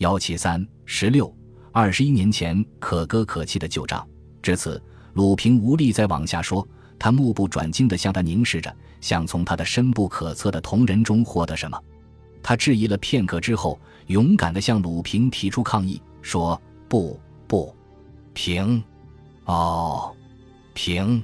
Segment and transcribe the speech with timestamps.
[0.00, 1.30] 幺七三十六
[1.72, 4.06] 二十一年前可歌可泣的旧账。
[4.40, 6.66] 至此，鲁平无力再往下说，
[6.98, 11.78] 他目不转睛地向他凝视着，想从他的深不可测的瞳仁中获得什么。
[12.42, 16.58] 他质疑了片刻之后，勇敢地向鲁平提出抗议，说
[16.88, 17.76] ：“不不，
[18.32, 18.82] 平，
[19.44, 20.16] 哦，
[20.72, 21.22] 平，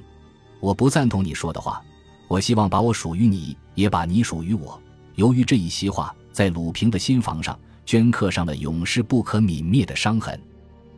[0.59, 1.81] 我不赞同你说的话。
[2.27, 4.79] 我希望把我属于你，也把你属于我。”
[5.15, 10.37] 由于这一席话，在鲁平的心房上镌刻上了永世不可泯灭的伤痕。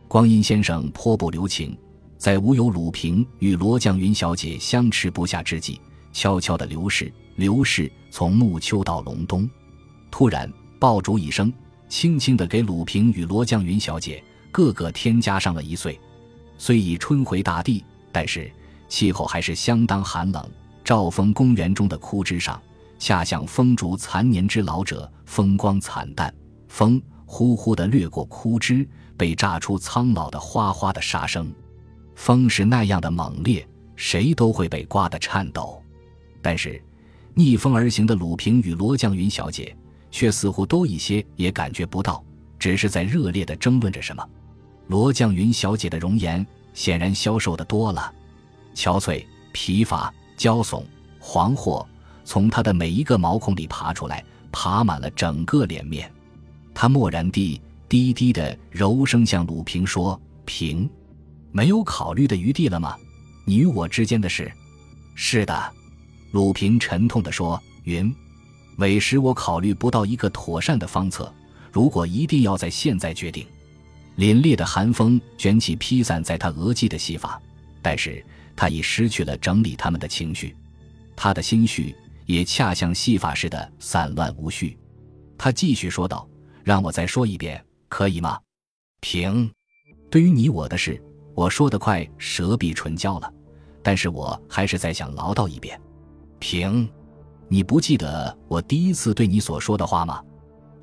[0.08, 1.78] 光阴先生颇不留情，
[2.18, 5.80] 在无有鲁平与罗绛云小姐相持不下之际，
[6.12, 9.48] 悄悄地流逝，流逝从暮秋到隆冬。
[10.10, 11.52] 突然爆竹一声，
[11.88, 14.20] 轻轻地给鲁平与罗绛云小姐
[14.50, 15.96] 各个添加上了一岁。
[16.58, 18.50] 虽已春回大地，但是
[18.88, 20.44] 气候还是相当寒冷。
[20.82, 22.60] 兆丰公园中的枯枝上，
[22.98, 26.34] 恰像风烛残年之老者，风光惨淡。
[26.70, 31.52] 风呼呼地掠过枯枝，被炸出苍老的哗哗的沙声。
[32.14, 35.82] 风是那样的猛烈，谁都会被刮得颤抖。
[36.40, 36.82] 但是，
[37.34, 39.76] 逆风而行的鲁平与罗绛云小姐。
[40.12, 42.20] 却似乎都一些也感觉不到，
[42.58, 44.28] 只是在热烈的争论着什么。
[44.88, 48.12] 罗绛云小姐的容颜显然消瘦的多了，
[48.74, 50.82] 憔悴、疲乏、焦悚、
[51.22, 51.86] 惶惑
[52.24, 56.12] 从她的每一个毛孔里爬出来，爬满了整个脸面。
[56.80, 60.88] 他默然地低低的柔声向鲁平说：“平，
[61.52, 62.96] 没有考虑的余地了吗？
[63.44, 64.50] 你与我之间的事
[65.14, 65.72] ？”“是的。”
[66.32, 68.10] 鲁平沉痛地说：“云。”
[68.80, 71.30] 委实，我考虑不到一个妥善的方策。
[71.70, 73.46] 如果一定要在现在决定，
[74.16, 77.38] 凛冽的寒风卷起披散在他额际的细发，
[77.82, 78.24] 但是
[78.56, 80.56] 他已失去了整理他们的情绪，
[81.14, 81.94] 他的心绪
[82.24, 84.78] 也恰像细发似的散乱无序。
[85.36, 86.26] 他继续说道
[86.62, 88.38] ：“让我再说一遍，可以吗？”
[89.00, 89.50] 平，
[90.10, 91.02] 对于你我的事，
[91.34, 93.32] 我说得快舌比唇焦了，
[93.82, 95.80] 但是我还是再想唠叨一遍。
[96.38, 96.88] 平。
[97.52, 100.22] 你不记得我第一次对你所说的话吗？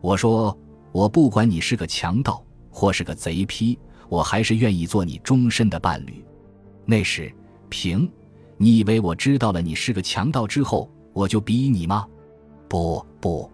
[0.02, 0.58] 我说，
[0.92, 3.80] 我不管你是个强盗或是个贼批，
[4.10, 6.26] 我还是愿意做你终身的伴侣。
[6.86, 7.34] 那时，
[7.70, 8.12] 平，
[8.58, 12.06] 你以为我知道了你是个强盗之后，我就逼你吗？
[12.68, 13.50] 不不，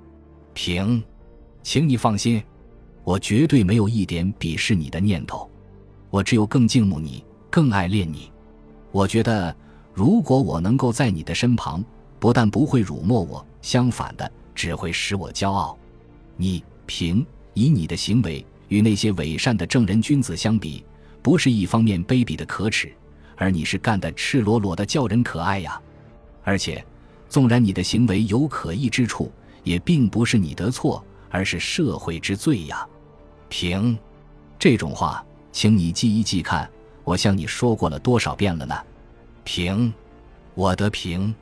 [0.56, 1.04] 平，
[1.64, 2.44] 请你放心，
[3.04, 5.50] 我绝对没有一点鄙视你的念头，
[6.12, 8.32] 我只有更敬慕你，更爱恋你。
[8.92, 9.56] 我觉得，
[9.94, 11.84] 如果我能够在你的身旁。
[12.20, 15.78] 不但不会辱没我，相反的，只会使我骄傲。
[16.38, 20.86] 你平以你的行为与那些伪善的正人君子相比，
[21.22, 22.90] 不是一方面卑鄙的可耻，
[23.36, 25.78] 而你是干得赤裸裸的叫人可爱呀。
[26.46, 26.82] 而且，
[27.28, 29.30] 纵然你的行为有可疑之处，
[29.66, 31.04] 也并不是你的错，
[31.34, 32.88] 而是社会之罪呀。
[33.50, 33.98] 平，
[34.60, 36.70] 这种话，请你记一记看，
[37.04, 38.76] 我向你说过了多少遍了呢？
[39.44, 39.92] 平，
[40.54, 41.34] 我的平。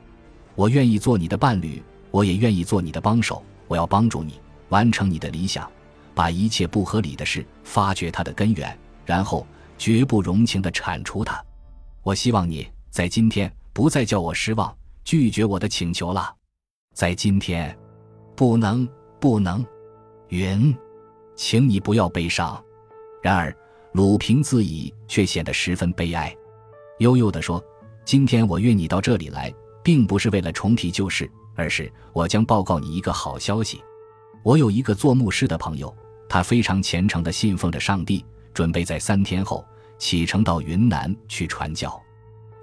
[0.54, 3.44] 我愿意做你的伴侣，我也愿意做你的帮手。
[3.68, 5.70] 我要帮助你完成你的理想，
[6.14, 11.42] 把一切不合理的事发掘它的根源，然后绝不容情地铲除它。
[12.02, 16.34] 我希望你在今天不再叫我失望，拒绝我的请求了。
[16.94, 17.76] 在今天，
[18.34, 18.88] 不能，
[19.20, 19.64] 不能。
[20.32, 20.74] 云，
[21.36, 22.58] 请你不要悲伤。
[23.22, 23.54] 然而，
[23.92, 26.34] 鲁平自己却显得十分悲哀，
[27.00, 27.62] 悠悠地说
[28.02, 29.52] ：“今天我约你到这里来。”
[29.84, 33.82] 并不是为了重提旧事，而是我将报告你一个好消息。
[34.42, 35.94] 我有一个做牧师的朋友，
[36.30, 39.62] 他非常虔诚地信奉着上帝，准备在三天后
[39.98, 42.00] 启程到云南去传教。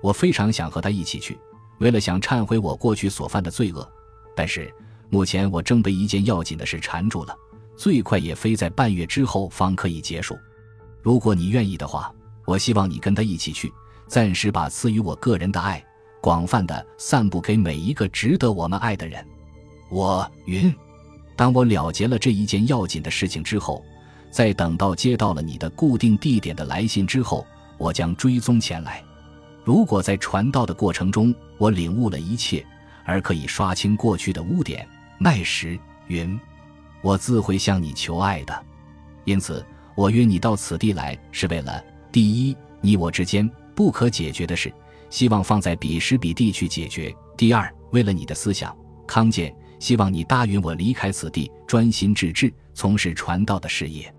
[0.02, 1.38] 我非常想和他一起去，
[1.80, 3.88] 为了想忏悔我过去所犯的罪恶。
[4.36, 4.74] 但是
[5.10, 7.38] 目前我正被一件要紧的事缠住了，
[7.80, 10.38] 最快也非在半月之后方可以结束。
[11.02, 12.14] 如果你愿意的话，
[12.46, 13.72] 我希望你跟他一起去，
[14.06, 15.82] 暂时把赐予我个人的爱。
[16.20, 19.26] 广泛的散布给每一个值得我们爱的人。
[19.90, 20.76] 我云，
[21.38, 23.82] 当我了结了这一件要紧的事情之后，
[24.30, 29.02] 在等到接到了你的固定地点的来信之后，我将追踪前来。
[29.64, 32.66] 如果在传道的过程中我领悟了一切，
[33.06, 34.86] 而可以刷清过去的污点，
[35.18, 36.38] 那时云，
[37.02, 38.66] 我自会向你求爱的。
[39.26, 39.66] 因此，
[39.96, 44.74] 我约你到此地来，是为了第一，你我之间不可解决的事。
[45.10, 47.12] 希望放在彼时彼地去解决。
[47.36, 54.14] 第二，为了你的思想康健，希望你答应我离开此地，专心致志从事传道的事业。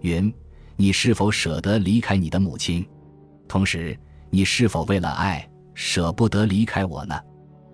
[0.00, 0.32] 云，
[0.76, 2.86] 你是否舍得离开你的母亲？
[3.48, 3.98] 同时，
[4.30, 5.44] 你是否为了爱
[5.74, 7.18] 舍不得离开我呢？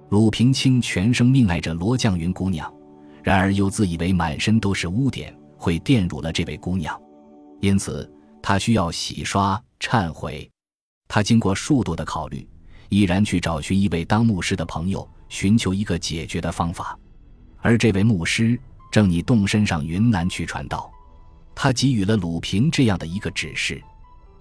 [0.09, 2.73] 鲁平清全生命爱着罗绛云姑娘，
[3.25, 7.01] 然而又自以为满身都是污点，会玷辱了这位姑娘，
[7.63, 8.09] 因此
[8.43, 10.49] 他需要洗刷、忏悔。
[11.09, 12.47] 他经过数度的考虑，
[12.91, 16.99] 毅然去找寻一位当牧师的朋友，寻求一个解决的方法。
[17.63, 18.61] 而这位牧师
[18.93, 20.93] 正拟动身上云南去传道，
[21.55, 23.83] 他给予了鲁平这样的一个指示：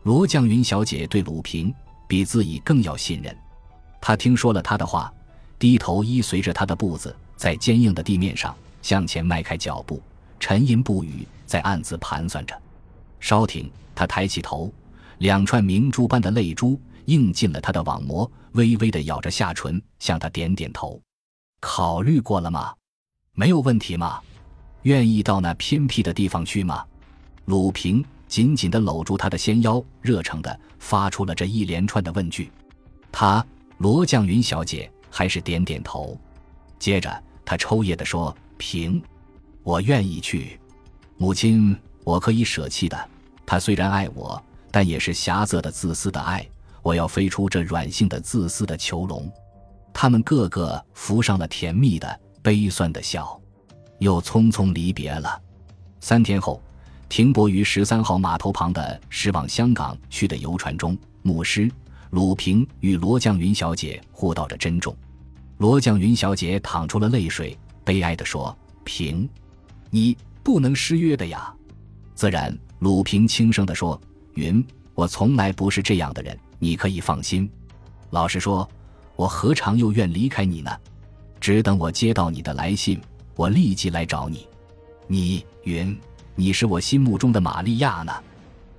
[0.03, 1.73] 罗绛云小姐对鲁平
[2.05, 3.33] 比自己更要信任。
[4.01, 5.09] 他听说了他的话，
[5.57, 8.53] 低头依随着他的步子，在坚硬的地面上
[8.83, 9.99] 向前迈开脚步，
[10.39, 12.55] 沉吟不语，在暗自盘算着。
[13.19, 14.71] 稍停，他抬起头，
[15.17, 21.01] 两串明珠般的泪珠映进了他的网膜，微微的咬着下唇，向他点点头。
[21.59, 22.71] 考虑过了吗？
[23.33, 24.21] 没有问题吗？
[24.83, 26.85] 愿意到那偏僻的地方去吗？
[27.45, 32.51] 鲁平紧紧的搂住他的纤腰，热诚的发出了这一连串的问句。
[33.11, 33.43] 他。
[33.79, 36.17] 罗绛云小姐还是点点头，
[36.79, 38.33] 接着她抽噎地说
[38.65, 39.03] ：“平，
[39.61, 40.57] 我愿意去。
[41.17, 42.97] 母亲，我可以舍弃的。
[43.45, 46.47] 她虽然爱我，但也是狭窄的、自私的爱。
[46.81, 49.29] 我要飞出这软性的、自私的囚笼。”
[49.93, 53.37] 他们个个浮上了甜蜜的、悲酸的笑，
[53.99, 55.41] 又匆匆离别了。
[55.99, 56.61] 三天后，
[57.09, 61.69] 停泊于十三号码头旁的驶往香港去的游船中，牧师。
[62.11, 64.95] 鲁平与罗绛云小姐互道着珍重，
[65.57, 69.29] 罗绛云小姐淌出了泪水，悲哀地说：“平，
[69.89, 71.53] 你不能失约的呀。”
[72.15, 73.99] 自然，鲁平轻声地说
[74.35, 77.49] ：“云，我从来不是这样的人，你可以放心。
[78.09, 78.67] 老实说，
[79.15, 80.71] 我何尝又愿离开你呢？
[81.39, 82.99] 只等我接到你的来信，
[83.35, 84.47] 我立即来找你。
[85.07, 85.97] 你，云，
[86.35, 88.13] 你是我心目中的玛利亚呢，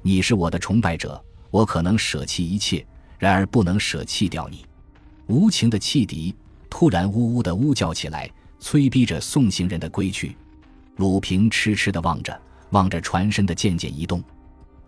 [0.02, 2.84] 你是我的崇拜者，我可能舍弃一切。”
[3.16, 4.66] 然而不能舍弃掉你，
[5.28, 6.34] 无情的汽笛
[6.68, 8.30] 突然呜呜的呜叫起来，
[8.64, 10.34] 催逼着送行人的归去。
[10.96, 12.40] 鲁平痴痴的望着，
[12.70, 14.24] 望着船身的渐渐移动，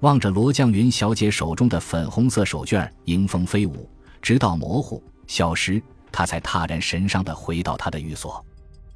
[0.01, 3.87] 望着罗绛云小姐手中的粉红色手绢迎风飞舞，
[4.23, 5.81] 直到模糊消失，
[6.11, 8.43] 他才踏然神伤的回到他的寓所。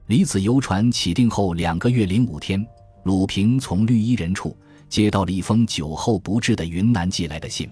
[0.07, 2.67] 离子游船起定后两个月零五天，
[3.03, 4.57] 鲁平从绿衣人处
[4.89, 7.69] 接到了一封酒后不治的云南寄来的信。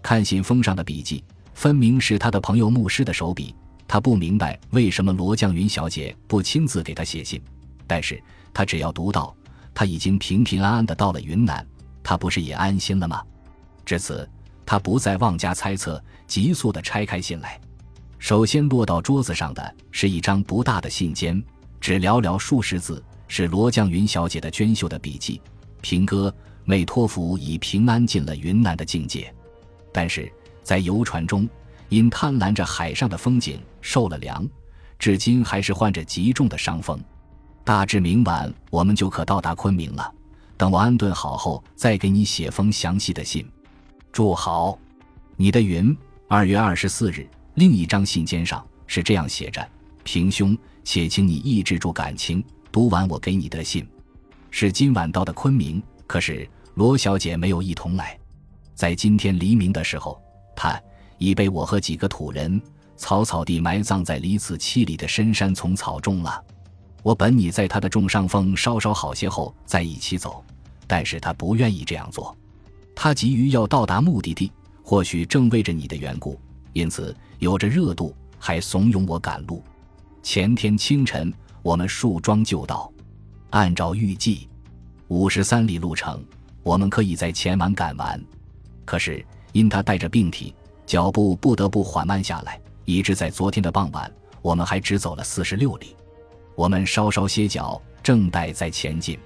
[0.00, 1.22] 看信封上的笔记，
[1.52, 3.54] 分明是他的朋友牧师的手笔。
[3.88, 7.42] 他不明白为什么罗绛云小姐不亲自给他写信，
[7.86, 9.34] 但是他只要读到
[9.74, 11.66] 他已经平平安安的到了云南，
[12.02, 13.22] 他不是也安心了吗？
[13.86, 14.28] 至此，
[14.66, 17.58] 他不再妄加猜测，急速的拆开信来。
[18.18, 21.42] 首先落到桌子上的是一张不大的信笺，
[21.80, 25.40] 只寥寥数十字，是罗绛云小姐的娟秀的笔记
[25.80, 26.34] ：“平哥，
[26.64, 29.32] 美托福已平安进了云南的境界。”
[29.90, 30.30] 但是
[30.62, 31.48] 在游船中，
[31.88, 34.46] 因贪婪着海上的风景，受了凉，
[34.98, 37.00] 至今还是患着极重的伤风。
[37.64, 40.12] 大致明晚我们就可到达昆明了。
[40.56, 43.48] 等我安顿好后，再给你写封详细的信。
[44.10, 44.78] 祝好，
[45.36, 45.96] 你的云。
[46.26, 49.66] 二月二十四日，另一张信笺上是这样写着
[50.04, 53.88] ：“平兄，且请你抑制住感情，读完我给你的信。
[54.50, 58.18] 是今晚到的昆明，可是罗小姐没有一同来。”
[58.74, 60.20] 在今天黎明的时候，
[60.54, 60.78] 她
[61.18, 62.60] 已被我和几个土人
[62.96, 66.42] 草草地埋葬在离此七里的深山丛草中了。
[67.02, 70.44] 我本拟在他的重伤风稍稍好些后再一起走，
[70.86, 72.36] 但是他不愿意这样做。
[72.94, 74.50] 他急于要到达目的地，
[74.82, 76.38] 或许正为着你的缘故，
[76.72, 79.62] 因此有着热度，还怂恿我赶路。
[80.22, 81.32] 前天清晨，
[81.62, 82.92] 我们树桩就到，
[83.50, 84.48] 按照预计，
[85.06, 86.22] 五十三里路程，
[86.64, 88.20] 我们可以在前晚赶完。
[88.84, 90.52] 可是因他带着病体，
[90.88, 95.94] 脚步不得不缓慢下来，以致在昨天的傍晚，我们还只走了四十六里。
[96.54, 99.18] 我们稍稍歇脚，正待再前进，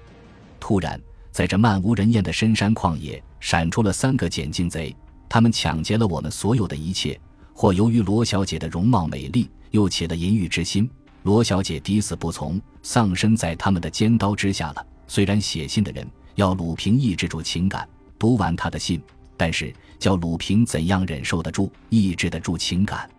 [0.59, 1.01] 突然
[1.31, 4.93] 在这漫无人烟的深山旷野，闪出了三个捡净贼。
[5.29, 7.17] 他们抢劫了我们所有的一切，
[7.53, 10.87] 或由于罗小姐的容貌美丽，又起了淫欲之心。
[11.21, 14.85] 罗小姐抵死不从，丧身在他们的尖刀之下了。
[15.07, 16.05] 虽然写信的人
[16.35, 17.87] 要鲁平抑制住情感，
[18.19, 19.01] 读完他的信。
[19.43, 23.09] 但是叫鲁平怎样忍受得住、抑制得住情感？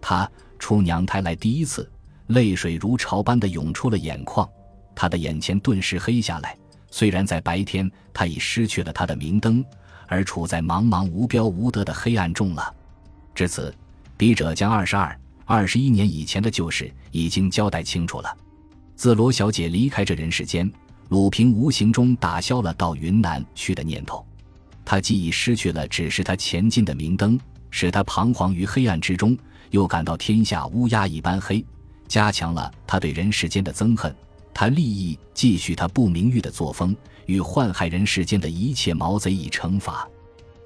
[0.00, 1.90] 他出娘胎来第一次，
[2.28, 4.48] 泪水如潮般的涌出了眼眶，
[4.94, 6.56] 他的眼前顿时黑下来。
[6.92, 9.64] 虽然在白天，他已失去了他的明灯，
[10.06, 12.72] 而处在茫茫无标无德的黑暗中了。
[13.34, 13.74] 至此，
[14.16, 18.32] 笔者将二十二、二十一年以前的旧事已经交代清楚了。
[18.94, 20.72] 自罗小姐离开这人世间，
[21.08, 24.24] 鲁平无形中打消了到云南去的念头。
[24.84, 27.38] 他既已失去了指示他前进的明灯，
[27.70, 29.36] 使他彷徨于黑暗之中，
[29.70, 31.64] 又感到天下乌鸦一般黑，
[32.06, 34.14] 加强了他对人世间的憎恨。
[34.52, 36.94] 他立意继续他不名誉的作风，
[37.26, 40.08] 与患害人世间的一切毛贼以惩罚。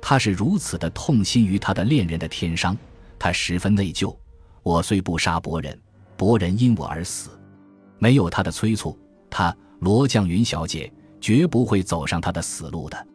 [0.01, 2.77] 他是如此的痛心于他的恋人的天伤，
[3.19, 4.15] 他十分内疚。
[4.63, 5.81] 我虽不杀伯仁，
[6.17, 7.31] 伯仁因我而死，
[7.99, 8.99] 没有他的催促，
[9.31, 13.07] 他罗绛云小姐绝不会走上他的死路的。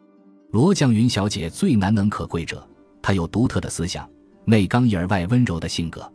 [0.50, 2.66] 罗绛云小姐最难能可贵者，
[3.02, 4.08] 她有独特的思想，
[4.44, 6.12] 内刚毅而外温柔的性格，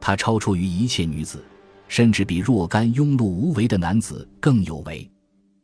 [0.00, 1.44] 她超出于一切女子，
[1.88, 5.10] 甚至比若干庸碌无为的男子更有为。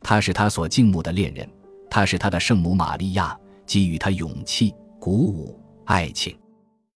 [0.00, 1.48] 她是他所敬慕的恋人，
[1.90, 3.38] 他是他的圣母玛利亚。
[3.66, 6.38] 给予他勇气、鼓舞、爱情。